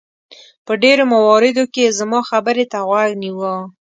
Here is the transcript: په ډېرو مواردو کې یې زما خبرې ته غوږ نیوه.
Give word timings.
په 0.65 0.73
ډېرو 0.83 1.03
مواردو 1.13 1.63
کې 1.73 1.81
یې 1.85 1.95
زما 1.99 2.19
خبرې 2.29 2.65
ته 2.71 2.79
غوږ 2.87 3.11
نیوه. 3.23 3.53